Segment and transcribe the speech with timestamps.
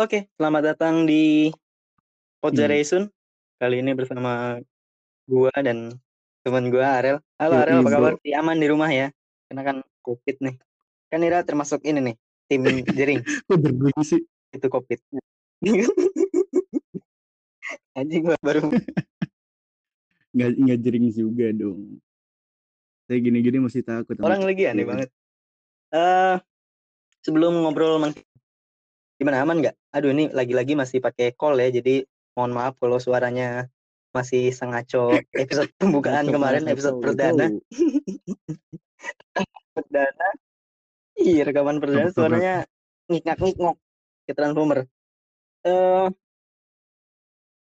[0.00, 2.40] Oke, selamat datang di Iya.
[2.40, 3.12] Podzaresun.
[3.60, 4.56] Kali ini bersama
[5.28, 5.92] gua dan
[6.40, 7.20] temen gua Arel.
[7.36, 8.12] Halo Arel, Yoi, apa kabar?
[8.16, 9.12] Masih aman di rumah ya?
[9.44, 10.56] Karena kan Covid nih.
[11.12, 12.16] Kan Ira termasuk ini nih,
[12.48, 12.64] tim
[12.96, 13.20] jering.
[13.52, 14.24] Kok jering sih?
[14.56, 15.04] Itu Covid.
[18.00, 18.72] Anjing gua baru
[20.32, 22.00] Nggak nggak jering juga dong.
[23.04, 25.12] Kayak gini-gini masih takut Orang lagi aneh banget.
[25.92, 26.40] Eh,
[27.20, 28.00] sebelum ngobrol
[29.20, 29.76] gimana aman nggak?
[29.92, 33.68] Aduh ini lagi-lagi masih pakai call ya, jadi mohon maaf kalau suaranya
[34.16, 37.52] masih sengaco episode pembukaan kemarin, episode perdana.
[39.76, 40.28] Perdana.
[41.20, 42.54] Iya, rekaman perdana suaranya
[43.12, 43.76] ngikngak-ngikngok
[44.24, 44.78] kayak Transformer.
[45.68, 46.08] Eh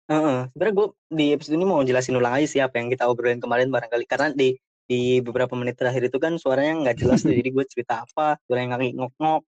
[0.07, 3.43] Heeh, sebenarnya gue di episode ini mau jelasin ulang aja sih apa yang kita obrolin
[3.43, 4.55] kemarin barangkali karena di
[4.87, 8.79] di beberapa menit terakhir itu kan suaranya nggak jelas tuh jadi gue cerita apa suaranya
[8.79, 9.43] nggak ngok-ngok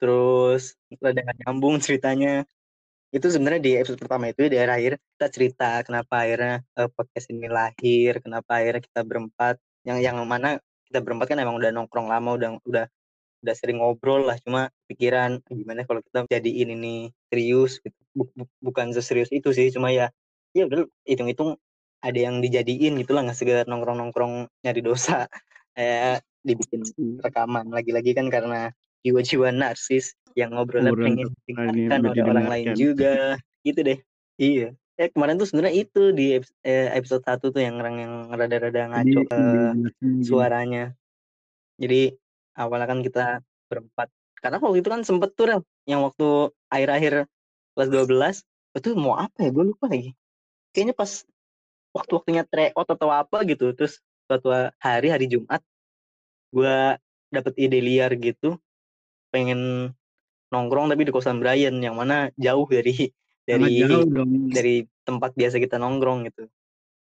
[0.00, 2.48] terus rada nggak nyambung ceritanya
[3.10, 7.46] itu sebenarnya di episode pertama itu di akhir kita cerita kenapa akhirnya uh, podcast ini
[7.50, 12.34] lahir kenapa akhirnya kita berempat yang yang mana kita berempat kan emang udah nongkrong lama
[12.38, 12.84] udah udah
[13.40, 16.94] udah sering ngobrol lah cuma pikiran gimana kalau kita jadiin ini
[17.32, 17.80] serius?
[17.80, 17.96] Gitu.
[18.12, 20.12] Buk- bu- bukan seserius itu sih cuma ya
[20.52, 21.56] ya udah hitung-hitung
[22.04, 25.24] ada yang dijadiin gitu lah nggak sekedar nongkrong-nongkrong nyari dosa.
[25.78, 26.82] Eh dibikin
[27.22, 28.74] rekaman lagi-lagi kan karena
[29.06, 33.40] jiwa-jiwa narsis yang ngobrolnya Obrolan pengen didengarkan oleh orang lain juga.
[33.66, 33.98] Gitu deh.
[34.40, 34.68] Iya.
[35.00, 39.20] Eh kemarin tuh sebenarnya itu di eh, episode satu tuh yang orang yang rada-rada ngaco
[39.26, 40.24] dijelasin gini.
[40.24, 40.84] suaranya.
[41.80, 42.14] Jadi
[42.56, 43.24] awalnya kan kita
[43.72, 44.08] berempat.
[44.40, 47.28] Karena waktu itu kan sempet tuh Rel, yang waktu akhir-akhir
[47.76, 49.50] kelas 12 itu mau apa ya?
[49.52, 50.16] Gue lupa lagi.
[50.72, 51.24] Kayaknya pas
[51.90, 53.98] waktu-waktunya tryout atau apa gitu terus
[54.30, 55.58] suatu hari hari Jumat
[56.54, 56.98] gue
[57.30, 58.58] dapet ide liar gitu
[59.30, 59.92] pengen
[60.50, 63.10] nongkrong tapi di kosan Brian yang mana jauh dari
[63.46, 64.50] dari jauh dong.
[64.50, 66.50] dari tempat biasa kita nongkrong gitu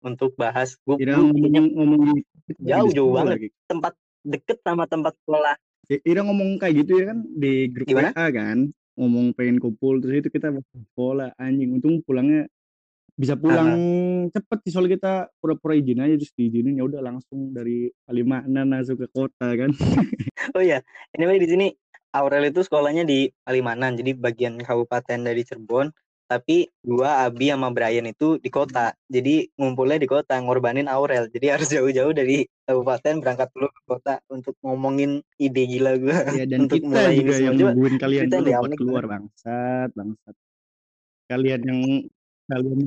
[0.05, 2.01] untuk bahas gue ngomong ngomong
[2.47, 3.49] gitu jauh jauh banget lagi.
[3.67, 3.93] tempat
[4.23, 5.57] deket sama tempat sekolah
[5.89, 8.13] Ira ngomong kayak gitu ya kan di grup Gimana?
[8.13, 8.59] WA kan
[9.01, 10.53] ngomong pengen kumpul terus itu kita
[10.93, 12.45] sekolah anjing untung pulangnya
[13.19, 13.75] bisa pulang
[14.31, 19.01] cepet sih soalnya kita pura-pura izin aja terus diizinin ya udah langsung dari Palimanan langsung
[19.01, 19.73] ke kota kan
[20.57, 20.81] Oh iya,
[21.13, 21.67] anyway di sini
[22.15, 25.93] Aurel itu sekolahnya di Palimanan, jadi bagian kabupaten dari Cirebon.
[26.29, 28.93] Tapi gua, Abi sama Brian itu di kota.
[29.09, 31.33] Jadi ngumpulnya di kota, ngorbanin Aurel.
[31.33, 36.45] Jadi harus jauh-jauh dari kabupaten berangkat dulu ke kota untuk ngomongin ide gila gua ya
[36.51, 40.35] dan untuk kita mulai juga yang nungguin kalian ceritain dulu buat keluar bangsat bangsat
[41.33, 41.81] kalian yang
[42.49, 42.81] kalian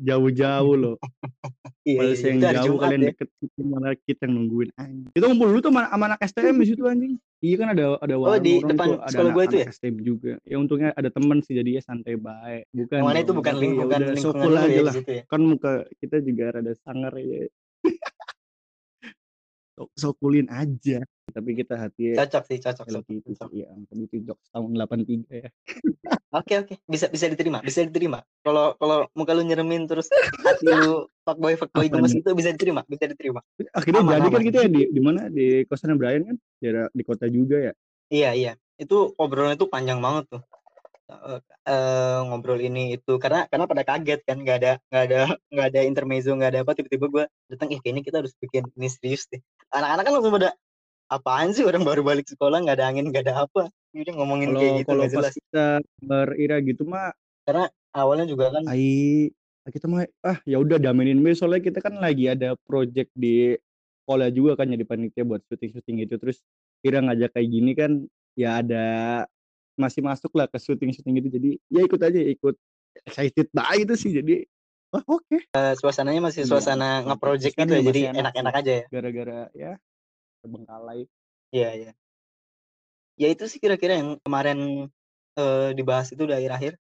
[0.00, 0.96] jauh-jauh loh.
[1.82, 3.08] Iya, Padahal iya, yang Itu hari jauh Jumat kalian ya.
[3.10, 4.70] deket kita malah kita yang nungguin.
[4.78, 5.10] Anjing.
[5.18, 7.12] Kita ngumpul dulu tuh sama, sama anak STM di situ anjing.
[7.42, 9.66] Iya kan ada ada Oh, warung di orang depan itu ada anak, gua itu ya?
[9.66, 10.32] STM juga.
[10.46, 12.70] Ya untungnya ada temen sih jadi ya santai baik.
[12.70, 13.38] Bukan mana itu dong.
[13.42, 14.94] bukan ya udah lingkungan lu aja ya di lah.
[15.10, 15.22] ya.
[15.26, 17.40] kan muka kita juga rada sangar ya
[19.72, 21.00] Sok- sokulin aja.
[21.32, 23.08] Tapi kita hati Cocok sih, cocok, Hello cocok.
[23.08, 23.48] Kitty cocok.
[23.48, 25.48] sih ya itu jokes tahun 83 ya.
[26.32, 26.74] Oke oke.
[26.84, 28.20] Bisa bisa diterima bisa diterima.
[28.44, 30.12] Kalau kalau muka lu nyeremin terus
[30.44, 33.40] hati lu fuckboy fuckboy gemes itu bisa diterima bisa diterima.
[33.72, 34.44] Akhirnya Aman, jadi kan aman.
[34.44, 35.20] kita ya di di mana?
[35.32, 36.36] Di kosannya Brian kan?
[36.60, 37.72] Daerah di kota juga ya?
[38.12, 38.52] Iya iya.
[38.76, 40.42] Itu obrolan itu panjang banget tuh
[41.10, 45.20] Eh, eh, ngobrol ini itu karena karena pada kaget kan nggak ada nggak ada
[45.52, 48.88] nggak ada intermezzo nggak ada apa tiba-tiba gue datang eh kayaknya kita harus bikin ini
[48.88, 49.42] serius deh.
[49.74, 50.50] Anak-anak kan langsung pada
[51.12, 53.68] apaan sih orang baru balik sekolah nggak ada angin nggak ada apa?
[53.92, 55.66] Udah ngomongin kayak kalau gitu kalau pas kita
[56.00, 57.12] berira gitu mah
[57.42, 59.28] karena awalnya juga kan ai
[59.68, 63.58] kita mah ah ya udah damenin be soalnya kita kan lagi ada project di
[64.02, 66.14] sekolah juga kan jadi panitia buat syuting-syuting gitu.
[66.18, 66.38] Terus
[66.82, 67.92] Ira ngajak kayak gini kan
[68.34, 68.86] ya ada
[69.82, 72.54] masih masuk lah ke syuting-syuting gitu jadi ya ikut aja ikut
[73.02, 74.34] excited banget itu sih jadi
[74.94, 77.06] wah oke eh, suasananya masih Iya, suasana betul.
[77.10, 79.72] nge-project gitu ya jadi enak-enak aja ya gara-gara ya
[80.40, 81.10] terbengkalai
[81.52, 81.92] Iya, iya.
[83.20, 84.88] Ya itu sih kira-kira yang kemarin
[85.36, 86.80] eh, dibahas itu di akhir-akhir.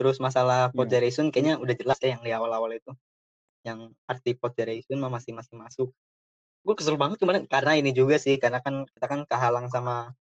[0.00, 0.74] Terus masalah Iya.
[0.74, 2.88] pod generation kayaknya udah jelas ya yang di awal-awal itu.
[3.68, 5.88] Yang arti pod generation masih masih masuk.
[6.64, 10.16] Gue kesel banget kemarin karena ini juga sih karena kan kita kan kehalang sama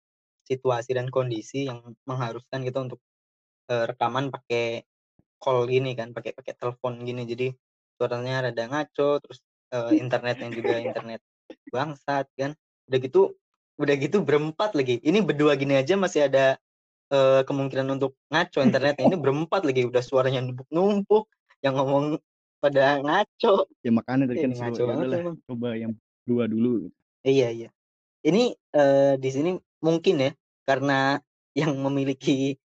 [0.48, 3.00] situasi dan kondisi yang mengharuskan kita untuk
[3.68, 4.88] eh, rekaman pakai
[5.36, 7.28] call gini kan, pakai pakai telepon gini.
[7.28, 7.52] Jadi
[8.00, 9.38] suaranya rada ngaco, terus
[9.76, 11.20] eh, internetnya juga internet
[11.68, 12.56] bangsat kan.
[12.88, 13.22] Udah gitu
[13.78, 14.98] udah gitu berempat lagi.
[15.04, 16.56] Ini berdua gini aja masih ada
[17.12, 19.04] eh, kemungkinan untuk ngaco internetnya.
[19.04, 21.28] Ini berempat lagi udah suaranya numpuk-numpuk,
[21.62, 22.18] yang ngomong
[22.58, 23.70] pada ngaco.
[23.86, 25.08] ya makanya tadi kan ngaco ya banget
[25.46, 25.92] coba yang
[26.26, 26.96] dua dulu gitu.
[27.22, 27.68] Iya iya.
[28.26, 30.30] Ini eh, di sini mungkin ya
[30.62, 31.18] karena
[31.52, 32.58] yang memiliki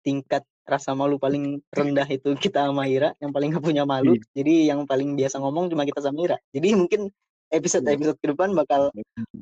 [0.00, 4.12] tingkat rasa malu paling rendah itu kita sama Ira yang paling gak punya malu.
[4.12, 4.24] Iya.
[4.34, 7.12] jadi yang paling biasa ngomong cuma kita sama Ira jadi mungkin
[7.50, 7.94] episode Iya.
[7.94, 8.88] episode ke depan bakal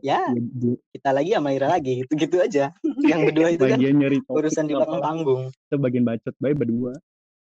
[0.02, 2.74] ya Ya, di- kita lagi sama Ira lagi gitu gitu aja.
[3.00, 5.42] Yang berdua itu kan bagian nyari topik urusan di belakang panggung.
[5.48, 6.92] Kita bagian bacot baik berdua.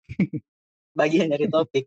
[0.91, 1.86] Bagian dari topik.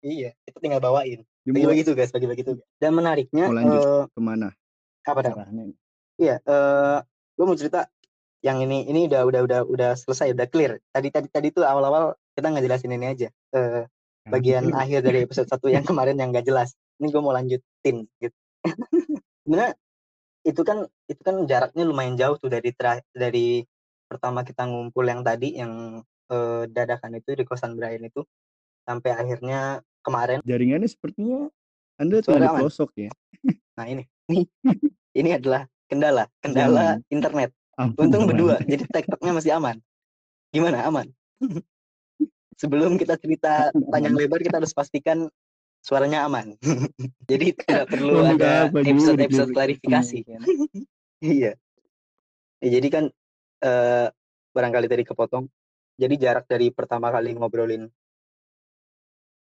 [0.00, 1.26] Iya kita tinggal bawain.
[1.42, 2.64] Bagi-bagi tugas bagi-bagi tugas.
[2.78, 3.82] Dan menariknya Mau lanjut.
[3.82, 4.48] eh, ke mana?
[5.04, 5.83] apa dah
[6.14, 6.98] Iya, eh
[7.34, 7.90] gue mau cerita
[8.40, 10.78] yang ini ini udah udah udah udah selesai, udah clear.
[10.90, 13.28] Tadi tadi tadi tuh awal-awal kita ngejelasin ini aja.
[13.50, 13.84] Eh
[14.24, 16.72] bagian Nah, akhir dari episode satu yang kemarin yang gak jelas.
[16.96, 18.36] Ini gue mau lanjutin gitu.
[19.42, 19.74] Sebenarnya
[20.44, 23.64] itu kan itu kan jaraknya lumayan jauh tuh dari tera- dari
[24.04, 26.00] pertama kita ngumpul yang tadi yang
[26.30, 28.24] eh, dadakan itu di kosan Brian itu
[28.84, 30.44] sampai akhirnya kemarin.
[30.44, 31.48] jaringannya sepertinya
[31.96, 32.60] anda Suara aman.
[32.60, 33.10] pelosok ya
[33.74, 34.04] Nah ini,
[35.20, 35.64] ini adalah
[35.94, 37.14] kendala kendala Jangan.
[37.14, 37.50] internet.
[37.74, 39.82] Ampun, Untung berdua, jadi tektoknya masih aman.
[40.54, 41.10] Gimana aman?
[42.60, 45.26] Sebelum kita cerita panjang lebar, kita harus pastikan
[45.82, 46.54] suaranya aman.
[47.30, 50.18] jadi tidak perlu Mau ada episode-episode di- klarifikasi.
[51.24, 51.56] Iya.
[52.60, 53.04] Ya, jadi kan
[53.64, 54.06] eh,
[54.52, 55.48] barangkali tadi kepotong.
[55.96, 57.88] Jadi jarak dari pertama kali ngobrolin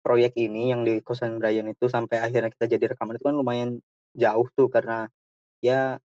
[0.01, 3.71] proyek ini yang di kosan Brian itu sampai akhirnya kita jadi rekaman itu kan lumayan
[4.17, 5.13] jauh tuh karena
[5.61, 6.01] ya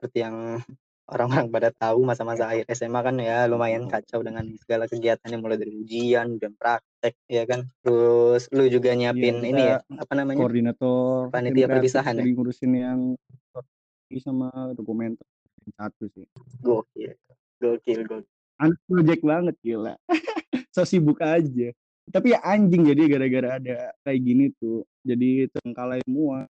[0.00, 0.64] seperti yang
[1.04, 5.76] orang-orang pada tahu masa-masa akhir SMA kan ya lumayan kacau dengan segala kegiatannya mulai dari
[5.76, 7.68] ujian dan praktek ya kan?
[7.84, 10.40] Terus lu juga nyiapin Iya, ini ya apa namanya?
[10.40, 12.24] koordinator Panitia perpisahan ya?
[12.24, 13.00] ngurusin yang
[14.24, 15.28] sama dokumenter
[15.76, 16.24] satu sih.
[16.64, 17.12] Gokil
[17.60, 18.32] gokil gokil.
[18.56, 19.94] Anak project banget gila.
[20.70, 21.74] So sibuk aja.
[22.14, 26.46] Tapi ya anjing jadi gara-gara ada kayak gini tuh jadi terengkalai semua.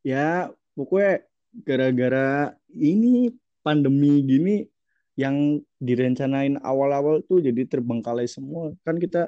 [0.00, 4.56] Ya pokoknya gara-gara ini pandemi gini
[5.18, 9.26] yang direncanain awal-awal tuh jadi terbengkalai semua kan kita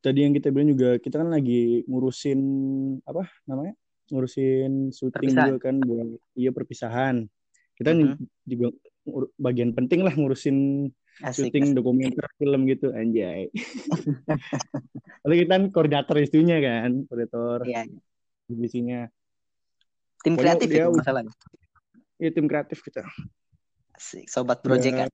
[0.00, 2.40] tadi yang kita bilang juga kita kan lagi ngurusin
[3.04, 3.72] apa namanya
[4.12, 5.48] ngurusin syuting Perpisahan.
[5.48, 7.16] juga kan buat iya perpisahan
[7.72, 8.16] kita Mhm.
[8.44, 8.66] juga
[9.08, 10.88] ngur- bagian penting lah ngurusin
[11.24, 11.76] asik, syuting asik.
[11.80, 13.48] dokumenter film gitu anjay.
[15.24, 17.82] Lalu kita kan koordinator isunya kan, koordinator Iya,
[18.46, 19.06] divisinya.
[20.22, 21.32] Tim Pokoknya kreatif dia itu masalahnya
[22.22, 23.02] Iya tim kreatif kita.
[23.98, 25.10] asik sobat project kan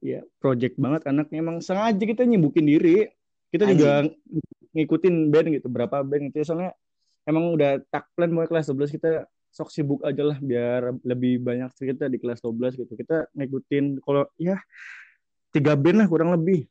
[0.00, 3.04] Iya, project banget anaknya emang sengaja kita nyibukin diri.
[3.52, 4.08] Kita juga
[4.72, 6.40] ngikutin band gitu, berapa band gitu.
[6.40, 6.72] Soalnya
[7.28, 11.68] emang udah tak plan mau kelas 12 kita sok sibuk aja lah biar lebih banyak
[11.76, 12.92] cerita di kelas 12 gitu.
[12.96, 14.56] Kita ngikutin kalau ya
[15.52, 16.64] tiga band lah kurang lebih.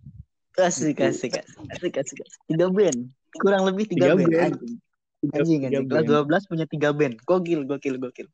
[0.59, 2.41] asik asik asik asik asik.
[2.49, 3.07] tiga band
[3.39, 4.57] kurang lebih tiga, Tiga band, band.
[5.27, 5.87] Anjing Tiga, anjing.
[5.89, 6.47] kelas band.
[6.47, 7.15] 12 punya tiga band.
[7.23, 8.27] Gokil gokil gokil.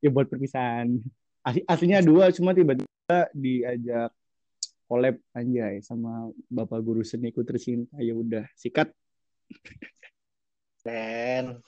[0.00, 1.00] Ya buat perpisahan.
[1.44, 4.10] Asli, aslinya dua cuma tiba-tiba diajak
[4.88, 7.96] collab anjay sama bapak guru seniku tercinta.
[8.00, 8.92] Ya udah sikat.
[10.84, 11.60] Dan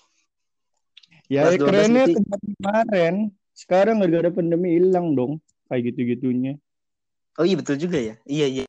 [1.28, 3.14] ya Kelas 12 kerennya kemarin kemarin.
[3.56, 6.60] Sekarang gara-gara pandemi hilang dong kayak gitu-gitunya.
[7.36, 8.16] Oh iya betul juga ya.
[8.28, 8.64] Iya iya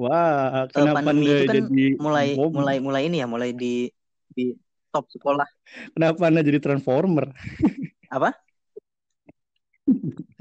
[0.00, 3.92] wah kenapa pandemi anda itu kan jadi mulai mulai mulai ini ya mulai di
[4.32, 4.56] di
[4.88, 5.44] top sekolah
[5.92, 7.28] kenapa anda jadi transformer
[8.08, 8.32] apa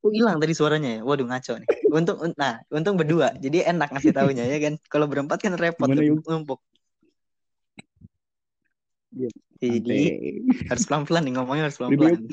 [0.00, 1.00] Oh hilang tadi suaranya ya.
[1.04, 1.68] Waduh ngaco nih.
[1.92, 3.36] Untung un- nah, untung berdua.
[3.36, 4.80] Jadi enak ngasih taunya ya kan.
[4.88, 5.92] Kalau berempat kan repot
[6.24, 6.56] numpuk.
[9.12, 9.28] Iya,
[9.60, 10.00] Jadi
[10.72, 12.16] harus pelan-pelan nih ngomongnya harus pelan-pelan.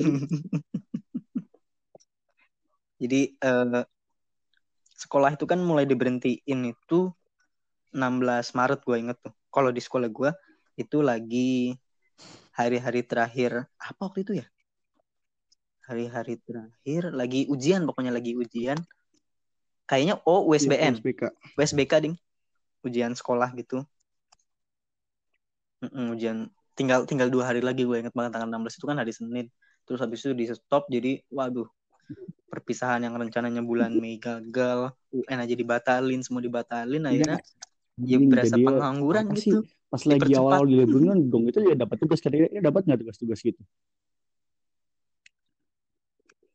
[3.04, 3.84] Jadi eh,
[4.98, 7.14] sekolah itu kan mulai diberhentiin itu
[7.94, 9.32] 16 Maret gue inget tuh.
[9.48, 10.30] Kalau di sekolah gue
[10.74, 11.78] itu lagi
[12.52, 14.46] hari-hari terakhir apa waktu itu ya?
[15.86, 18.76] Hari-hari terakhir lagi ujian pokoknya lagi ujian.
[19.88, 21.00] Kayaknya oh USBN.
[21.00, 21.22] USBK.
[21.56, 22.14] USBK ding
[22.86, 23.82] ujian sekolah gitu
[25.78, 29.12] Mm-mm, ujian tinggal tinggal dua hari lagi gue inget banget tanggal 16 itu kan hari
[29.14, 29.46] Senin
[29.86, 31.66] terus habis itu di stop jadi waduh
[32.48, 37.38] perpisahan yang rencananya bulan Mei gagal UN aja dibatalin semua dibatalin akhirnya
[37.98, 39.52] ya Hmm, berasa ya, pengangguran apa sih?
[39.52, 39.58] gitu
[39.90, 43.58] pas lagi awal-awal di liburan dong itu ya dapat tugas kira-kira dapat nggak tugas-tugas gitu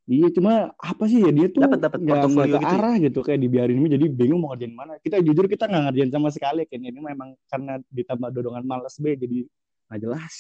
[0.03, 2.75] Iya cuma apa sih ya dia tuh Dapat, dapat portofolio ke gitu ya?
[2.75, 4.93] arah gitu kayak dibiarin ini jadi bingung mau ngerjain mana.
[4.99, 9.15] Kita jujur kita nggak ngerjain sama sekali kayaknya ini memang karena ditambah dorongan malas be
[9.15, 9.47] jadi
[9.87, 10.33] nggak jelas.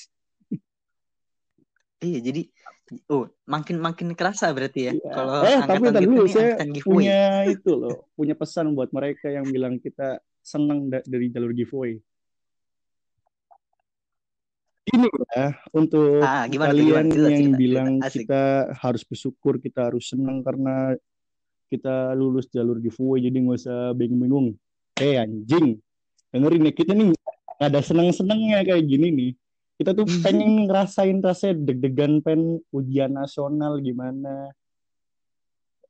[2.03, 2.41] Iya jadi
[3.09, 5.09] oh makin makin kerasa berarti ya Iya.
[5.09, 7.19] kalau eh tapi dulu saya angkatan giveaway punya
[7.49, 11.97] itu loh punya pesan buat mereka yang bilang kita senang da- dari jalur giveaway.
[14.83, 17.07] Gini ya, untuk Ah, gimana kalian gimana?
[17.07, 18.05] Cerita, yang cerita, bilang cerita.
[18.11, 18.19] Asik.
[18.27, 18.41] kita
[18.83, 20.75] harus bersyukur, kita harus senang karena
[21.71, 24.53] kita lulus jalur giveaway, jadi nggak usah bingung-bingung.
[24.99, 25.79] Eh anjing,
[26.29, 27.33] dengerin ya, kita nih nggak
[27.71, 29.31] ada seneng-senengnya kayak gini nih.
[29.77, 34.53] Kita tuh pengen ngerasain rasanya deg-degan pen ujian nasional gimana.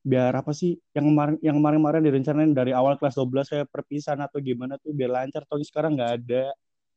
[0.04, 4.44] Biar apa sih yang kemarin yang kemarin-kemarin direncanain dari awal kelas 12 kayak perpisahan atau
[4.44, 6.52] gimana tuh biar lancar, tapi sekarang nggak ada.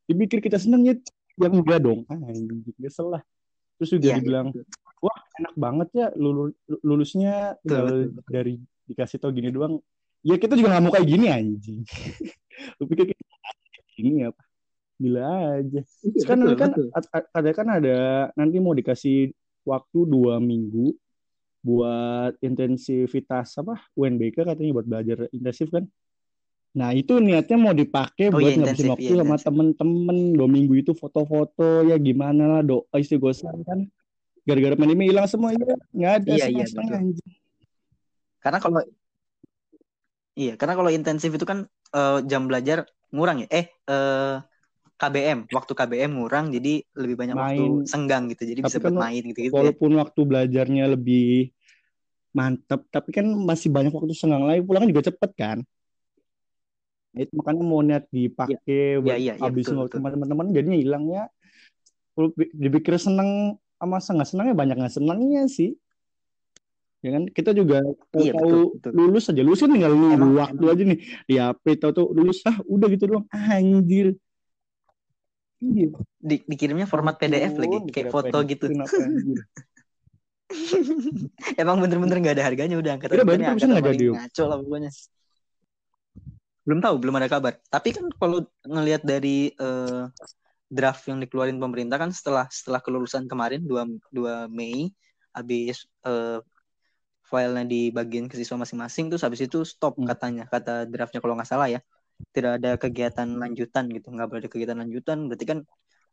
[0.07, 0.95] Dipikir kita seneng ya,
[1.39, 2.03] yang enggak dong.
[2.11, 3.23] Ah, anjing, kesel lah.
[3.77, 4.65] Terus juga iya, dibilang, betul.
[5.05, 8.55] wah enak banget ya lulu- lulusnya Betul, betul, dari
[8.89, 9.83] dikasih tau gini doang.
[10.25, 11.85] Ya kita juga nggak mau kayak gini anjing.
[12.81, 14.43] Lu pikir kita kayak gini apa?
[14.97, 15.81] Gila aja.
[15.85, 16.87] Iya, Sekarang betul, kan betul.
[16.97, 17.97] a- a- ada kan ada
[18.33, 19.33] nanti mau dikasih
[19.69, 20.97] waktu dua minggu
[21.61, 25.85] buat intensivitas apa UNBK katanya buat belajar intensif kan.
[26.77, 30.75] Nah itu niatnya mau dipakai Oh buat iya, ngabisin waktu iya, sama temen-temen dua minggu
[30.81, 33.89] itu foto-foto ya gimana lah doa istighosah kan.
[34.47, 36.65] Gara-gara pandemi hilang semua ya nggak ada Iya, iya,
[36.97, 37.31] anjing.
[38.39, 38.81] Karena kalau
[40.39, 43.49] iya, karena kalau intensif itu kan eh, jam belajar ngurang ya.
[43.51, 44.37] Eh, eh
[44.97, 47.85] KBM, waktu KBM ngurang jadi lebih banyak waktu Main.
[47.85, 48.49] senggang gitu.
[48.49, 49.57] Jadi Tapi bisa kan buat main gitu-gitu ya.
[49.61, 51.53] Walaupun waktu belajarnya lebih
[52.33, 54.65] mantep, tapi kan masih banyak waktu senggang lagi.
[54.65, 55.59] Pulang juga cepet kan.
[57.13, 60.01] Itu makanya mau niat dipakai buat iya, iya, habisin betul, waktu betul.
[60.01, 61.23] sama teman-teman jadinya hilangnya.
[62.57, 65.77] Dipikir seneng sama nggak senangnya banyak nggak senangnya sih.
[67.05, 67.85] Ya kan kita juga
[68.17, 68.93] Iya, tahu betul, betul.
[68.97, 70.73] lulus aja lulus kan tinggal Emang- waktu emang.
[70.73, 70.99] aja nih
[71.29, 74.17] di HP tahu tuh lulus ah udah gitu doang anjir
[75.63, 78.67] iya Di, dikirimnya format PDF lagi, Ampun, kayak foto pengen gitu.
[81.61, 84.15] Emang bener-bener nggak ada harganya udah berarti ini perpisahan angkatan nggak paling jadi, Yuk?
[84.15, 84.91] ngaco lah pokoknya.
[86.67, 87.53] Belum tahu, belum ada kabar.
[87.71, 90.03] Tapi kan kalau ngelihat dari eh,
[90.67, 94.91] draft yang dikeluarin pemerintah kan setelah setelah kelulusan kemarin 2 2 Mei
[95.31, 96.41] habis eh,
[97.27, 100.07] filenya dibagiin ke siswa masing-masing terus habis itu stop Hmm.
[100.07, 101.83] katanya kata draftnya kalau nggak salah ya
[102.33, 105.59] tidak ada kegiatan lanjutan gitu nggak boleh ada kegiatan lanjutan berarti kan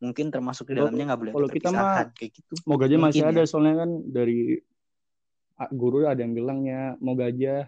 [0.04, 3.32] mungkin termasuk di dalamnya nggak boleh kalau kita mah kayak gitu Moga aja masih Mungkin
[3.36, 3.48] ada ya.
[3.48, 4.40] soalnya kan dari
[5.72, 7.68] guru ada yang bilangnya moga aja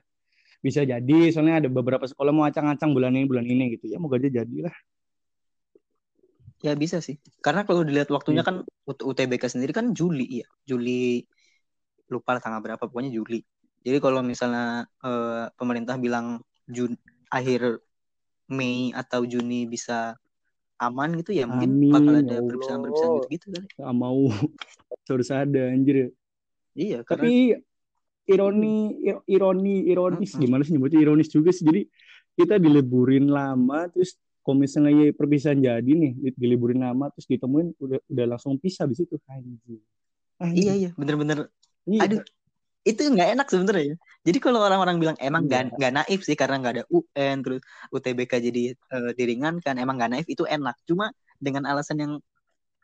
[0.59, 4.17] bisa jadi soalnya ada beberapa sekolah mau acang-acang bulan ini bulan ini gitu ya moga
[4.19, 4.73] aja jadilah
[6.65, 7.21] Ya bisa sih.
[7.45, 8.49] Karena kalau dilihat waktunya Iya.
[8.49, 8.55] kan
[8.89, 10.47] UT- UTBK sendiri kan Juli ya.
[10.65, 11.21] Juli
[12.09, 13.45] lupa tanggal berapa pokoknya Juli.
[13.85, 16.97] Jadi kalau misalnya eh, pemerintah bilang Jun
[17.29, 17.84] akhir
[18.49, 20.13] Mei atau Juni bisa
[20.75, 23.67] aman gitu ya mungkin Amin, bakal ya ada perpisahan-perpisahan gitu-gitu kali.
[23.79, 24.21] nggak mau.
[25.09, 26.11] Harus ada anjir.
[26.75, 27.35] Iya, karena tapi
[28.27, 28.75] ironi
[29.05, 30.35] ir- ironi ironis.
[30.35, 30.43] Mm-mm.
[30.43, 30.99] gimana sih nyebutnya?
[30.99, 31.63] Ironis juga sih.
[31.63, 31.81] Jadi
[32.35, 37.79] kita diliburin lama terus kalau misalnya ya perpisahan jadi nih di- diliburin lama terus ditemuin
[37.79, 39.79] udah udah langsung pisah di situ anjir.
[40.41, 40.59] Anjir.
[40.59, 40.73] iya.
[40.75, 41.47] Iya bener-bener.
[41.87, 42.01] Iya.
[42.03, 42.19] aduh.
[42.85, 43.95] Itu nggak enak sebenarnya ya.
[44.25, 45.49] Jadi kalau orang-orang bilang emang Iya.
[45.49, 47.61] nggak nggak naif sih karena nggak ada UN terus
[47.93, 50.75] UTBK jadi eh, diringankan emang nggak naif itu enak.
[50.89, 52.13] Cuma dengan alasan yang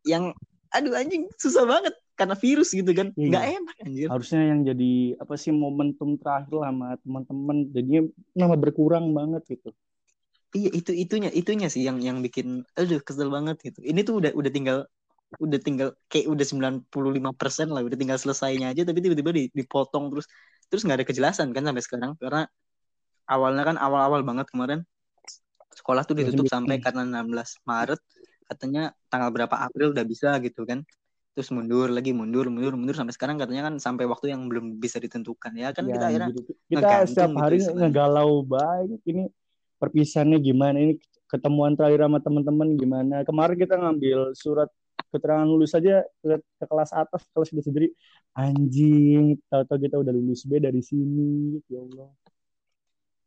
[0.06, 0.24] yang
[0.72, 3.28] aduh anjing susah banget karena virus gitu kan Iya.
[3.34, 4.08] nggak enak anjir.
[4.08, 8.02] harusnya yang jadi apa sih momentum terakhir lah sama teman-teman jadinya
[8.38, 9.74] nama berkurang banget gitu
[10.52, 13.80] Iya itu itunya itunya sih yang yang bikin aduh kesel banget gitu.
[13.88, 14.78] Ini tuh udah udah tinggal
[15.40, 20.28] udah tinggal kayak udah 95% lah udah tinggal selesainya aja tapi tiba-tiba di- dipotong terus
[20.72, 22.48] terus nggak ada kejelasan kan sampai sekarang karena
[23.28, 24.82] awalnya kan awal-awal banget kemarin
[25.72, 28.00] sekolah tuh ditutup Masih- sampai karena 16 Maret
[28.48, 30.84] katanya tanggal berapa April udah bisa gitu kan.
[31.32, 35.00] Terus mundur lagi mundur mundur mundur sampai sekarang katanya kan sampai waktu yang belum bisa
[35.00, 35.56] ditentukan.
[35.56, 36.52] Ya kan Ya, kita akhirnya gitu.
[36.68, 37.88] kita setiap gitu hari istilahnya.
[37.88, 39.00] ngegalau baik.
[39.08, 39.24] Ini
[39.80, 40.76] perpisahannya gimana?
[40.84, 40.94] Ini
[41.32, 43.16] ketemuan terakhir sama teman-teman gimana?
[43.24, 44.68] Kemarin kita ngambil surat
[45.12, 47.92] keterangan lulus aja ke, ke kelas atas kelas kita sendiri.
[48.32, 52.10] Anjing tahu-tahu kita udah lulus B dari sini ya Allah.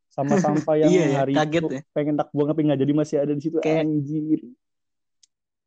[0.08, 1.82] Sama sampah yang Iya ya, hari kaget itu ya.
[1.92, 3.58] pengen tak buang tapi nggak jadi masih ada di situ.
[3.60, 4.40] Kayak- anjir.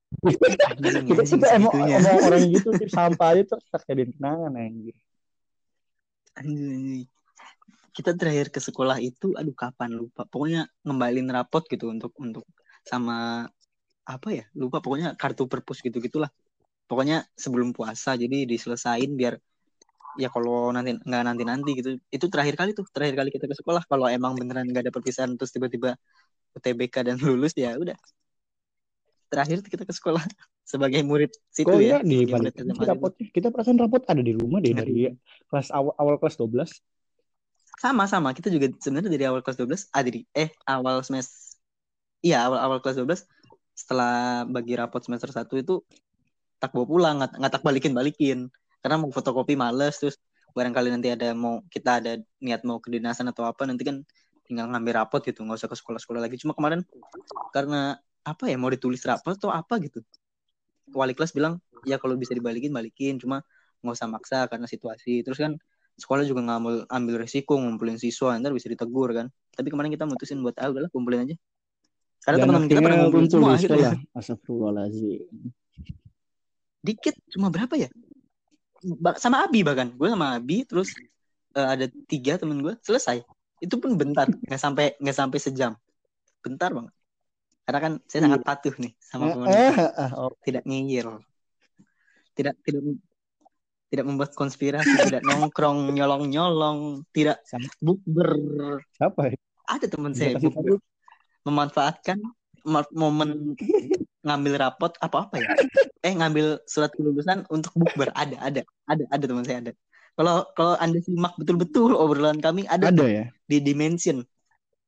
[0.71, 4.95] Anjing, kita, kita emang, emang orang gitu tip sampah aja tuh tak jadiin kenangan anjir.
[6.39, 7.05] Anjing.
[7.91, 10.24] Kita terakhir ke sekolah itu, aduh kapan lupa.
[10.24, 12.47] Pokoknya ngembalin rapot gitu untuk untuk
[12.88, 13.50] sama
[14.07, 14.43] apa ya?
[14.55, 14.79] Lupa.
[14.79, 16.31] Pokoknya kartu perpus gitu gitulah.
[16.87, 19.35] Pokoknya sebelum puasa, jadi diselesain biar
[20.17, 21.89] ya kalau nanti nggak nanti nanti gitu.
[22.07, 23.83] Itu terakhir kali tuh, terakhir kali kita ke sekolah.
[23.85, 25.99] Kalau emang beneran nggak ada perpisahan terus tiba-tiba
[26.55, 27.99] UTBK dan lulus ya udah.
[29.27, 30.23] Terakhir kita ke sekolah
[30.71, 32.03] sebagai murid situ kok ya.
[32.03, 32.71] di murid situ.
[32.75, 35.07] rapotnya kita perasaan rapot ada di rumah deh dari
[35.47, 36.67] kelas awal, awal kelas 12
[37.77, 41.55] sama sama kita juga sebenarnya dari awal kelas 12 ah dari eh awal semester
[42.19, 43.23] iya awal awal kelas 12
[43.77, 45.86] setelah bagi rapot semester 1 itu
[46.57, 48.39] tak bawa pulang nggak nggak tak balikin balikin
[48.81, 50.17] karena mau fotokopi males terus
[50.57, 54.01] barangkali nanti ada mau kita ada niat mau ke dinasan atau apa nanti kan
[54.48, 56.39] tinggal ngambil rapot gitu nggak usah ke sekolah-sekolah lagi.
[56.41, 56.81] Cuma kemarin
[57.51, 60.01] karena apa ya mau ditulis rapot atau apa gitu.
[60.96, 63.19] Wali kelas bilang ya kalau bisa dibalikin balikin.
[63.22, 63.43] Cuma
[63.84, 65.22] nggak usah maksa karena situasi.
[65.22, 65.53] Terus kan
[66.00, 69.27] sekolah juga ngambil ambil resiko ngumpulin siswa ntar bisa ditegur kan.
[69.53, 71.36] Tapi kemarin kita mutusin buat ah udahlah kumpulin aja
[72.25, 73.95] karena teman-teman kita pada ngumpulin kumpul semua akhirnya sekolah.
[74.17, 75.21] Astagfirullahaladzim.
[76.83, 77.89] dikit cuma berapa ya?
[79.00, 79.91] Ba- sama Abi bahkan.
[79.95, 80.91] Gue sama Abi terus
[81.55, 83.24] eh, ada tiga temen gue selesai.
[83.59, 84.27] Itu pun bentar.
[84.27, 85.71] Nggak sampai nggak sampai sejam.
[86.39, 86.93] Bentar banget.
[87.67, 91.09] Karena kan saya sangat patuh nih sama Eh, pemerintah eh, oh, tidak ngeyel.
[92.36, 92.81] Tidak tidak
[93.88, 94.88] tidak membuat konspirasi.
[94.88, 97.43] Tidak nongkrong nyolong nyolong tidak
[97.83, 98.36] bukber.
[98.95, 99.38] Siapa ya?
[99.67, 100.79] ada teman saya bukber
[101.47, 102.19] memanfaatkan
[102.67, 103.55] ma- momen
[104.27, 105.47] ngambil rapot apa apa ya?
[106.03, 108.11] Eh ngambil surat kelulusan untuk bukber.
[108.11, 108.61] Ada ada
[108.91, 109.71] ada ada teman saya ada.
[110.17, 113.25] Kalau kalau anda simak betul-betul obrolan kami ada, Ada ya?
[113.47, 114.19] di dimension.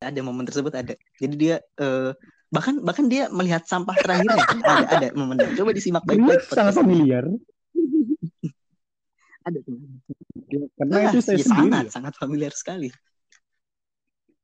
[0.03, 0.93] Ada momen tersebut ada.
[1.21, 2.11] Jadi dia eh,
[2.51, 4.43] bahkan bahkan dia melihat sampah terakhirnya.
[4.67, 5.55] Ada ada momennya.
[5.55, 7.23] Coba disimak baik-baik sangat familiar.
[9.47, 9.75] ada tuh
[10.75, 11.71] Karena Ah, itu saya ya sendiri.
[11.71, 12.89] sangat sangat familiar sekali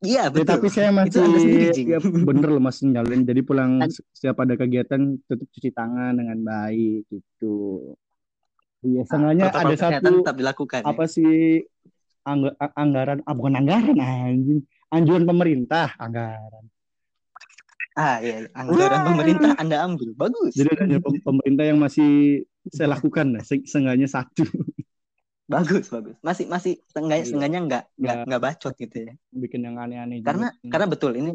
[0.06, 1.26] iya Ya, betul tapi saya masih
[1.74, 3.26] ya, bener loh mas nyalin.
[3.26, 7.82] Jadi pulang setiap ada kegiatan tetap cuci tangan dengan baik gitu.
[8.86, 10.90] Iya, sengaja Protokol ada satu tetap dilakukan ya.
[10.94, 11.66] apa sih
[12.22, 14.62] angg- anggaran ah, bukan anggaran anjing
[14.94, 16.66] anjuran pemerintah anggaran
[17.96, 18.50] ah iya iya.
[18.54, 19.08] anggaran Wah.
[19.10, 24.06] pemerintah anda ambil bagus jadi ada pem- pemerintah yang masih saya lakukan lah se- seenggaknya
[24.06, 24.46] satu
[25.46, 27.30] bagus bagus masih masih seenggaknya Iya.
[27.30, 28.26] seenggaknya nggak nggak Nggak.
[28.28, 30.28] nggak bacot gitu ya bikin yang aneh-aneh juga.
[30.34, 31.32] karena karena betul ini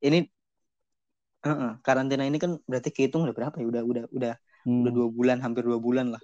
[0.00, 0.18] ini
[1.42, 4.86] Heeh, karantina ini kan berarti kehitung udah berapa ya udah udah udah Hmm.
[4.86, 6.22] udah dua bulan hampir dua bulan lah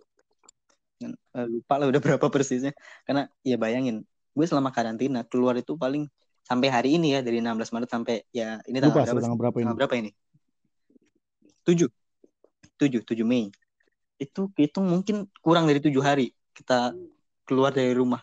[1.02, 2.70] eh, lupa lah udah berapa persisnya
[3.02, 6.06] karena ya bayangin gue selama karantina keluar itu paling
[6.46, 9.56] sampai hari ini ya dari 16 Maret sampai ya ini tanggal lupa berapa tanggal berapa
[9.58, 10.10] ini Tanggal berapa ini?
[11.66, 11.90] 7.
[12.78, 13.50] 7, 7 Mei.
[14.22, 16.90] Itu hitung mungkin kurang dari tujuh hari kita
[17.46, 18.18] keluar dari rumah.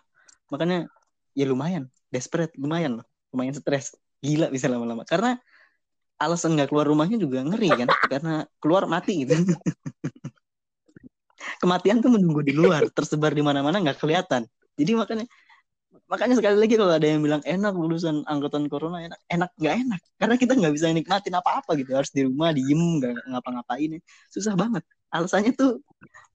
[0.51, 0.91] Makanya
[1.31, 3.07] ya lumayan, desperate, lumayan loh.
[3.31, 3.95] Lumayan stres.
[4.19, 5.07] Gila bisa lama-lama.
[5.07, 5.39] Karena
[6.19, 7.87] alasan nggak keluar rumahnya juga ngeri kan.
[8.11, 9.35] Karena keluar mati gitu.
[11.61, 14.43] Kematian tuh menunggu di luar, tersebar di mana-mana nggak kelihatan.
[14.75, 15.25] Jadi makanya
[16.05, 20.01] makanya sekali lagi kalau ada yang bilang enak lulusan angkatan corona enak enak nggak enak
[20.21, 23.97] karena kita nggak bisa nikmatin apa-apa gitu harus di rumah diem nggak ngapa-ngapain
[24.29, 25.79] susah banget alasannya tuh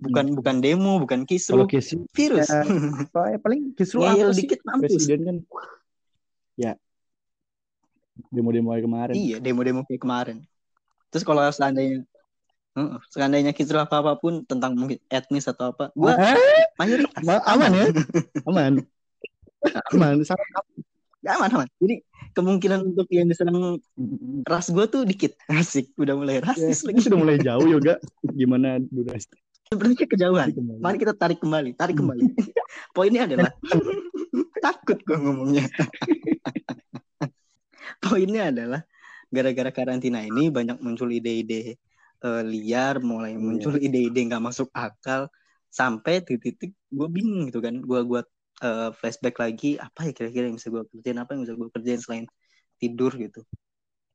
[0.01, 2.49] bukan bukan demo bukan kalau kisruh kisru virus.
[2.49, 4.83] ya, apa ya, paling kisru ngeyel apa sih dikit mampus.
[4.89, 5.37] presiden kan?
[6.57, 6.73] Ya.
[8.33, 9.15] Demo-demo kayak kemarin.
[9.17, 10.37] Iya demo-demo kayak kemarin.
[11.13, 12.05] Terus kalau seandainya
[12.71, 16.39] Heeh, seandainya kisruh apa apa pun tentang mungkin etnis atau apa gua Ah,
[16.79, 17.87] mayoritas ma- aman ya?
[18.49, 18.73] Aman.
[19.91, 20.23] Aman
[21.21, 22.01] Ya, aman aman jadi
[22.33, 23.77] kemungkinan untuk yang diserang
[24.49, 28.01] ras gua tuh dikit asik udah mulai rasis ini lagi sudah mulai jauh yoga
[28.33, 29.37] gimana durasi
[29.71, 30.81] sebenarnya kejauhan kembali.
[30.83, 32.27] Mari kita tarik kembali, tarik kembali.
[32.97, 33.55] Poinnya adalah
[34.67, 35.71] takut gue ngomongnya.
[38.03, 38.83] Poinnya adalah
[39.31, 41.79] gara-gara karantina ini banyak muncul ide-ide
[42.19, 43.43] eh, liar, mulai Iya.
[43.47, 45.31] muncul ide-ide nggak masuk akal
[45.71, 47.79] sampai di titik gue bingung gitu kan.
[47.79, 48.27] Gue gua
[48.65, 52.01] eh, flashback lagi apa ya kira-kira yang bisa gue kerjain, apa yang bisa gue kerjain
[52.01, 52.25] selain
[52.81, 53.41] tidur gitu.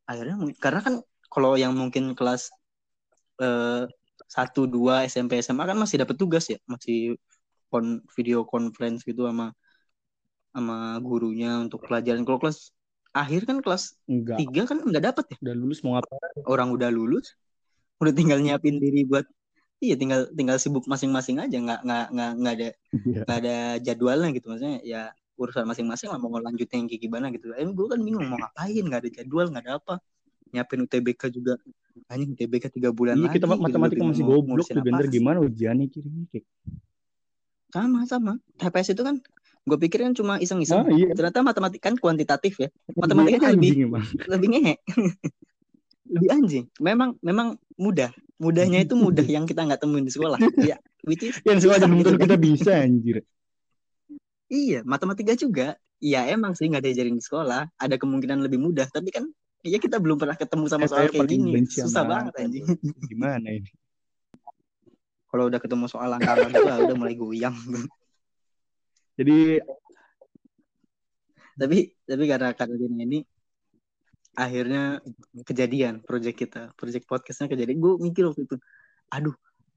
[0.09, 0.95] Akhirnya karena kan
[1.29, 2.49] kalau yang mungkin kelas
[3.41, 3.83] eh,
[4.25, 6.57] satu dua SMP SMA kan masih dapat tugas ya?
[6.65, 7.19] Masih
[7.69, 9.51] kon video conference gitu sama
[10.55, 12.23] sama gurunya untuk pelajaran.
[12.23, 12.71] Kalau kelas
[13.11, 14.37] akhir kan kelas enggak.
[14.39, 15.37] tiga kan nggak dapat ya?
[15.43, 16.15] Udah lulus mau apa
[16.47, 17.35] orang udah lulus
[17.99, 19.23] udah tinggal nyiapin diri buat
[19.79, 21.55] iya tinggal tinggal sibuk masing-masing aja.
[21.55, 23.21] Nggak nggak nggak nggak ada Iya.
[23.23, 24.45] nggak ada jadwalnya gitu.
[24.47, 25.01] Maksudnya ya
[25.35, 27.51] urusan masing-masing lah mau lanjutin yang kayak gimana gitu.
[27.51, 29.95] Eh gue kan bingung mau ngapain nggak ada jadwal nggak ada apa.
[30.47, 31.53] Nyiapin UTBK juga.
[32.05, 35.37] Anjing UTBK tiga bulan Iya lagi kita gitu, matematika bingung masih goblok tuh bener gimana
[35.39, 36.45] ujiannya kiri kayak
[37.71, 38.33] sama sama.
[38.55, 39.15] TPS itu kan
[39.65, 40.81] gue pikir kan cuma iseng-iseng.
[40.81, 41.11] Ah iya.
[41.11, 42.69] Ternyata matematika kan kuantitatif ya.
[42.93, 44.05] Matematikanya Anjing lebih- emang.
[44.29, 44.75] lebih ngehe
[46.05, 46.65] lebih anjing.
[46.79, 48.13] Memang memang mudah.
[48.35, 50.37] Mudahnya itu mudah yang kita nggak temuin di sekolah.
[50.61, 53.23] Ya which is yang sekolah gitu tentu kita bisa anjir.
[54.49, 55.67] Iya matematika juga.
[56.03, 57.71] Ya emang sih nggak diajarin di sekolah.
[57.79, 58.85] Ada kemungkinan lebih mudah.
[58.91, 59.25] Tapi kan
[59.65, 61.65] ya kita belum pernah ketemu sama Eh, soal kayak gini.
[61.65, 62.65] susah banget anjing.
[63.11, 63.71] Gimana ini?
[65.31, 67.55] Kalau udah ketemu soal angka gitu ah, udah mulai goyang.
[69.15, 69.63] Jadi
[71.55, 73.23] tapi tapi karena karantina ini
[74.35, 74.99] akhirnya
[75.47, 78.55] kejadian project kita project podcastnya kejadian gue mikir waktu itu
[79.09, 79.35] aduh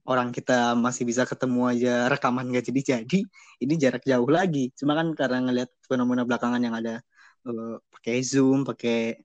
[0.08, 3.20] orang kita masih bisa ketemu aja rekaman gak jadi-jadi,
[3.60, 4.72] ini jarak jauh lagi.
[4.72, 7.04] Cuma kan karena ngelihat fenomena belakangan yang ada
[7.44, 9.20] uh, pakai Zoom, pakai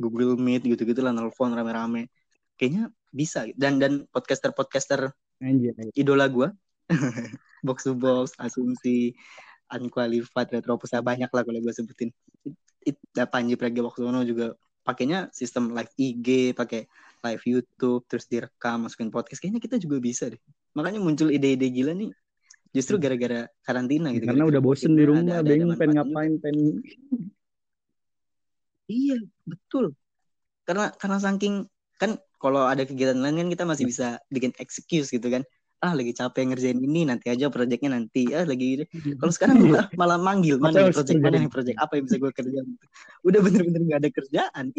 [0.00, 2.08] Google Meet gitu-gitu lah nelfon rame-rame.
[2.56, 5.12] Kayaknya bisa dan dan podcaster-podcaster
[5.92, 6.48] idola gue
[7.66, 9.12] box to box, asumsi,
[9.68, 12.08] unqualified, retropusa banyak lah kalau gue sebutin.
[12.82, 12.96] It, it,
[13.28, 16.86] Panji Pragiwaksono juga pakainya sistem live IG, pakai
[17.22, 19.38] live YouTube, terus direkam, masukin podcast.
[19.38, 20.38] Kayaknya kita juga bisa deh.
[20.74, 22.10] Makanya muncul ide-ide gila nih.
[22.74, 23.04] Justru hmm.
[23.04, 24.26] gara-gara karantina gitu.
[24.26, 26.82] Karena udah bosen di rumah, ada, bingung pengen ngapain, pengen.
[28.90, 29.94] Iya, betul.
[30.66, 31.68] Karena karena saking
[32.00, 35.46] kan kalau ada kegiatan lain kan kita masih bisa bikin excuse gitu kan
[35.82, 38.30] ah lagi capek ngerjain ini nanti aja proyeknya nanti.
[38.30, 38.86] Ah lagi
[39.20, 42.32] kalau sekarang malah, malah manggil mana yang proyek mana yang proyek apa yang bisa gue
[42.32, 42.66] kerjain
[43.26, 44.66] udah bener-bener nggak ada kerjaan.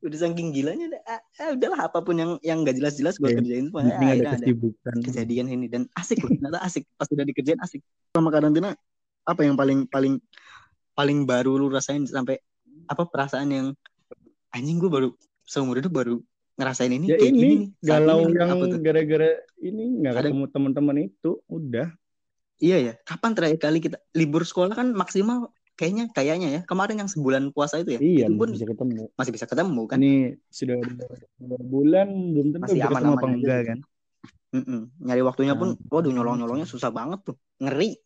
[0.00, 3.36] Udah saking gilanya ah, ah, udahlah apa pun yang yang nggak jelas-jelas gue yeah.
[3.36, 6.88] kerjain semua ya, ada, ada kejadian ini dan asik loh ternyata asik.
[6.96, 7.84] Pas udah dikerjain asik.
[8.16, 8.72] Sama karantina
[9.28, 10.16] apa yang paling paling
[10.96, 12.40] paling baru lu rasain sampai
[12.88, 13.66] apa perasaan yang
[14.56, 15.12] anjing gue baru
[15.44, 16.16] seumur hidup baru
[16.60, 19.30] ngerasain ini ya kayak ini, ini galau ini, yang gara-gara
[19.64, 21.88] ini nggak ketemu teman-teman itu udah.
[22.60, 25.48] Iya ya kapan terakhir kali kita libur sekolah kan maksimal
[25.80, 29.08] kayaknya kayaknya ya kemarin yang sebulan puasa itu ya iya itu pun bisa ketemu.
[29.16, 29.96] masih bisa ketemu kan?
[29.96, 30.76] Ini sudah
[31.64, 33.78] bulan belum tentu masih aman aman apa enggak kan?
[34.50, 34.80] Mm -mm.
[35.00, 35.88] nyari waktunya pun nah.
[35.88, 37.96] waduh nyolong nyolongnya susah banget tuh ngeri.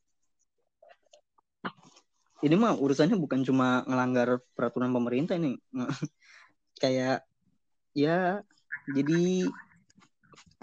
[2.47, 5.59] Ini mah urusannya bukan cuma ngelanggar peraturan pemerintah ini
[6.83, 7.27] kayak
[7.95, 8.43] ya
[8.91, 9.49] jadi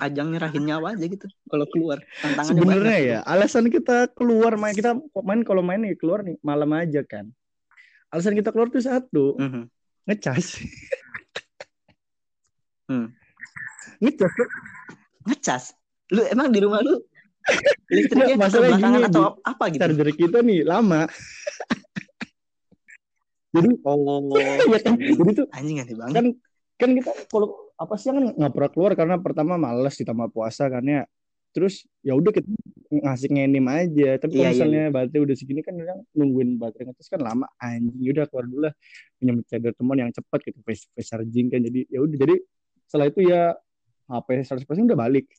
[0.02, 2.02] ajang nyerahin nyawa aja gitu kalau keluar.
[2.22, 6.70] Tantangannya sebenarnya ya alasan kita keluar main kita main kalau main nih keluar nih malam
[6.74, 7.30] aja kan.
[8.12, 9.64] Alasan kita keluar tuh satu mm -hmm.
[10.10, 10.46] ngecas.
[12.92, 13.08] Hmm.
[14.04, 14.34] ngecas
[15.30, 15.64] ngecas?
[16.12, 17.00] Lu emang di rumah lu?
[17.90, 19.82] Listriknya masalah gini atau apa gitu?
[19.82, 21.08] charger kita nih lama.
[23.52, 24.32] Jadi oh
[24.74, 26.16] ya kan jadi tuh anjing aneh banget.
[26.16, 26.28] kan
[26.82, 30.82] kan kita kalau apa sih kan nggak pernah keluar karena pertama males ditambah puasa kan
[30.82, 31.06] ya.
[31.52, 32.48] Terus ya udah kita
[32.90, 34.18] ngasih ngenim aja.
[34.18, 34.96] Tapi kalau iya, iya misalnya iya.
[34.96, 37.46] baterai udah segini kan kadang nungguin baterai ngetes kan lama.
[37.62, 38.74] Anjing udah keluar dulu lah.
[39.20, 41.62] Punya charger teman yang cepat gitu face, face charging kan.
[41.62, 42.36] Jadi ya udah jadi
[42.90, 43.54] setelah itu ya
[44.10, 45.30] HP 100% udah balik.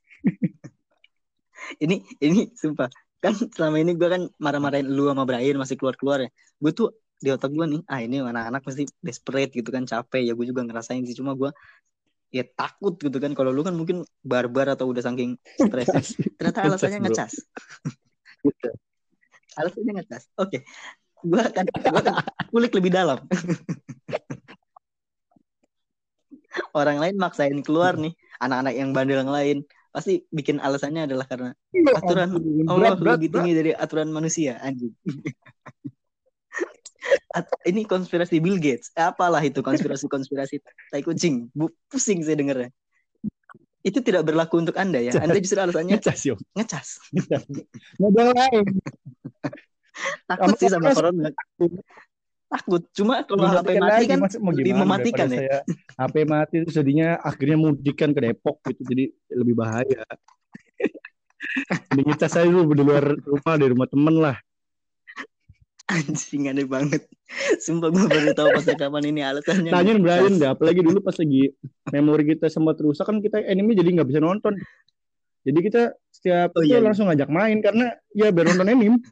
[1.78, 2.90] Ini ini sumpah.
[3.22, 6.30] Kan selama ini gue kan marah-marahin lu sama Brian masih keluar-keluar ya.
[6.58, 6.90] Gue tuh
[7.22, 10.22] di otak gue nih ah ini anak-anak pasti desperate gitu kan capek.
[10.26, 11.54] Ya gue juga ngerasain sih cuma gue
[12.34, 13.36] ya takut gitu kan.
[13.38, 15.88] Kalau lu kan mungkin barbar atau udah saking stres
[16.40, 17.32] ternyata alasannya ngecas.
[18.42, 18.70] Gitu.
[19.54, 20.26] alasannya ngecas.
[20.40, 20.48] Oke.
[20.48, 20.60] Okay.
[21.22, 22.14] gua akan gua akan
[22.50, 23.22] kulik lebih dalam.
[26.76, 28.16] Orang lain maksain keluar nih.
[28.42, 29.62] Anak-anak yang bandel yang lain.
[29.92, 32.32] Pasti bikin alasannya adalah karena iya, aturan
[32.64, 34.96] Allah lebih tinggi dari aturan manusia anjing
[37.66, 38.94] ini konspirasi Bill Gates.
[38.94, 40.62] Apalah itu konspirasi-konspirasi
[40.92, 41.50] tai kucing.
[41.52, 42.70] Bu, pusing saya dengarnya.
[43.82, 45.18] Itu tidak berlaku untuk Anda ya.
[45.18, 46.38] Anda justru alasannya ngecas, yo.
[46.54, 47.02] Ngecas.
[47.98, 48.66] Model lain.
[50.30, 51.34] Takut sih sama corona.
[52.46, 52.82] Takut.
[52.94, 54.18] Cuma kalau HP mati kan
[54.54, 55.66] lebih mematikan ya.
[55.98, 58.86] HP mati itu jadinya akhirnya mudik kan ke Depok gitu.
[58.86, 60.06] Jadi lebih bahaya.
[61.90, 64.36] Mending ngecas saya dulu di luar rumah, di rumah temen lah.
[65.92, 67.04] Anjing aneh banget.
[67.60, 69.68] Sumpah gue baru tahu pas rekaman ini alasannya.
[69.68, 71.52] Tanyain Brian dah, apalagi dulu pas lagi
[71.92, 74.56] memori kita sempat rusak kan kita anime jadi nggak bisa nonton.
[75.42, 76.80] Jadi kita setiap oh, itu iya.
[76.80, 78.96] langsung ngajak main karena ya biar nonton anime.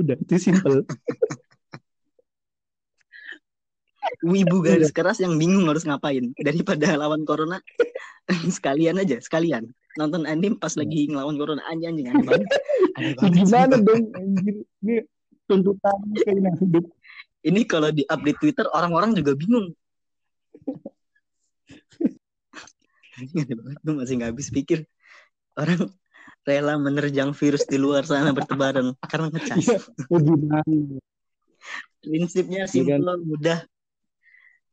[0.00, 0.82] Udah itu simple.
[4.22, 7.58] Wibu garis keras yang bingung harus ngapain daripada lawan corona
[8.56, 12.48] sekalian aja sekalian nonton anime pas lagi ngelawan corona anjing anjing aneh banget
[12.96, 14.08] Gimana dong?
[14.82, 15.04] Ini
[15.44, 16.84] tuntutan keinginan hidup.
[17.46, 19.70] Ini kalau di update Twitter orang-orang juga bingung.
[23.84, 24.88] Gue masih nggak habis pikir.
[25.56, 25.94] Orang
[26.42, 29.66] rela menerjang virus di luar sana bertebaran karena ngecas.
[29.66, 29.78] Ya,
[32.06, 33.02] Prinsipnya iya kan?
[33.02, 33.58] simpel, mudah.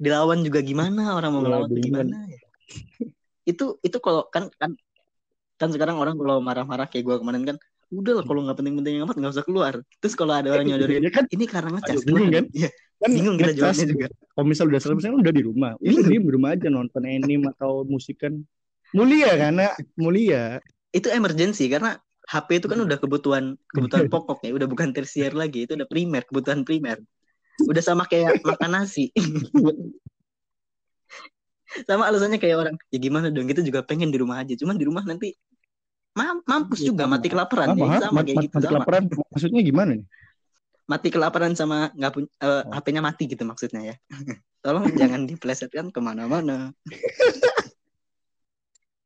[0.01, 2.17] Dilawan juga gimana orang mau iya, melawan gimana?
[2.29, 2.39] ya.
[3.43, 4.77] Itu itu kalau kan kan
[5.61, 7.57] kan sekarang orang kalau marah-marah kayak gue kemarin kan
[7.93, 9.73] udah lah kalau nggak penting-penting amat nggak usah keluar.
[10.01, 11.29] Terus kalau ada orang nyodorin kan?
[11.29, 12.45] Ini karena ngecas bingung kan?
[12.51, 12.69] Ya
[13.03, 14.07] kan bingung kita jawabnya juga.
[14.31, 15.71] kalau misal udah seratus persen udah di rumah.
[15.83, 18.39] Ini di rumah aja nonton anime atau musik kan
[18.95, 20.63] mulia karena mulia.
[20.95, 25.67] Itu emergency karena HP itu kan udah kebutuhan kebutuhan pokok ya udah bukan tersier lagi
[25.67, 27.03] itu udah primer kebutuhan primer
[27.61, 29.13] udah sama kayak makan nasi.
[31.89, 34.53] Sama alasannya kayak orang ya gimana dong kita juga pengen di rumah aja.
[34.53, 35.33] Cuman di rumah nanti
[36.13, 37.17] mam- mampus Iya, juga sama.
[37.17, 37.67] mati kelaparan.
[37.73, 38.69] Apa, ya sama Mat- kayak mat- gitu mati sama.
[38.77, 40.07] kelaparan maksudnya gimana nih?
[40.83, 42.61] mati kelaparan sama nggak punya Oh.
[42.75, 43.95] HP-nya mati gitu maksudnya ya.
[44.63, 46.69] Tolong jangan diplesetkan ke mana-mana.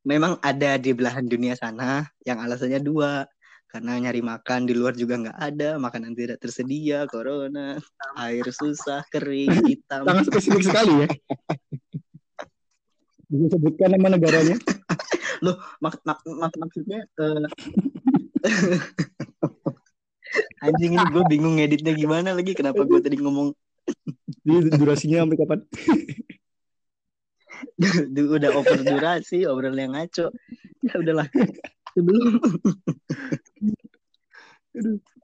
[0.04, 3.24] Memang ada di belahan dunia sana yang alasannya dua
[3.68, 7.76] karena nyari makan di luar juga nggak ada makanan tidak tersedia corona
[8.16, 11.08] air susah kering hitam Sangat spesifik sekali ya.
[13.28, 14.56] Bisa sebutkan nama negaranya?
[15.84, 17.46] mak mak mak maksudnya eh,
[20.64, 23.54] anjing ini gue bingung ngeditnya gimana lagi kenapa gue tadi ngomong
[24.44, 25.60] Jadi durasinya sampai kapan?
[28.12, 30.26] udah over durasi obrolan yang ngaco
[30.84, 31.28] ya udahlah
[31.98, 32.38] sebelum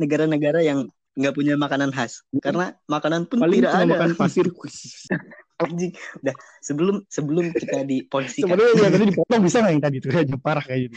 [0.00, 2.22] negara-negara yang nggak punya makanan khas.
[2.38, 3.86] Karena makanan pun Paling tidak ada.
[3.86, 4.46] makan pasir.
[5.62, 5.90] anjing.
[6.22, 10.10] Udah sebelum sebelum kita dipolisikan Sebenarnya yang tadi dipotong bisa nggak yang tadi tuh?
[10.14, 10.96] Aja parah kayak gitu.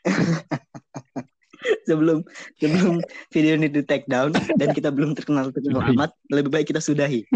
[1.84, 2.24] sebelum
[2.56, 6.80] sebelum video ini di take down dan kita belum terkenal terkenal amat lebih baik kita
[6.80, 7.28] sudahi.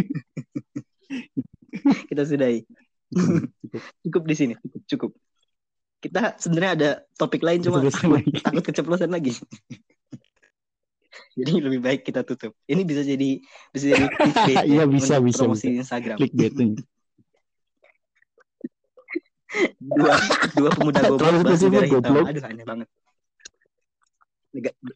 [2.09, 2.65] Kita sudahi.
[3.13, 3.53] Cukup.
[4.01, 4.23] cukup.
[4.25, 4.57] Di sini.
[4.57, 5.11] Cukup cukup
[6.05, 9.33] kita sebenarnya ada topik lain cuma Keceplosan takut, keceplosan lagi.
[11.35, 12.53] Jadi lebih baik kita tutup.
[12.69, 13.41] Ini bisa jadi
[13.73, 16.17] bisa jadi clickbait ya, Iya, bisa, bisa, promosi Instagram.
[16.21, 16.77] Clickbait nih.
[19.95, 20.15] dua
[20.59, 21.47] dua pemuda goblok
[21.87, 22.27] hitam.
[22.27, 22.89] aduh aneh banget.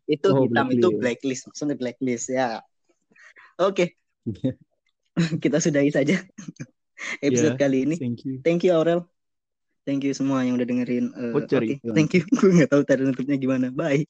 [0.06, 1.50] Itu Oh, hitam itu blacklist.
[1.50, 2.62] maksudnya blacklist ya.
[3.58, 3.98] Oke.
[5.42, 6.22] Kita sudahi saja
[7.18, 7.96] episode Ya, kali ini.
[7.98, 8.34] Thank you.
[8.46, 9.02] thank you Aurel
[9.88, 11.88] thank you semua yang udah dengerin Eh, Voucher oke itu.
[11.96, 12.22] thank you.
[12.38, 13.72] Gue nggak tahu tadi nutupnya gimana.
[13.72, 14.04] Bye